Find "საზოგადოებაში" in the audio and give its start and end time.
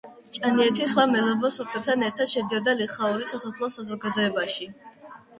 3.75-4.67